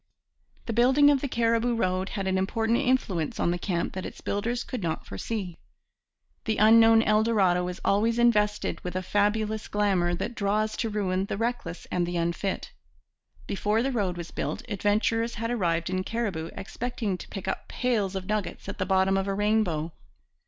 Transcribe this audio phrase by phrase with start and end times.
[0.65, 4.19] The building of the Cariboo Road had an important influence on the camp that its
[4.19, 5.59] builders could not foresee.
[6.45, 11.25] The unknown El Dorado is always invested with a fabulous glamour that draws to ruin
[11.25, 12.71] the reckless and the unfit.
[13.45, 18.15] Before the road was built adventurers had arrived in Cariboo expecting to pick up pails
[18.15, 19.93] of nuggets at the bottom of a rainbow.